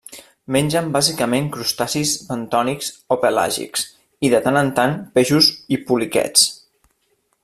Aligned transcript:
Mengen 0.53 0.87
bàsicament 0.93 1.49
crustacis 1.57 2.13
bentònics 2.29 2.89
o 3.15 3.19
pelàgics, 3.25 3.85
i, 4.29 4.33
de 4.35 4.41
tant 4.47 4.59
en 4.63 4.75
tant, 4.81 4.97
peixos 5.19 5.51
i 5.77 5.83
poliquets. 5.91 6.49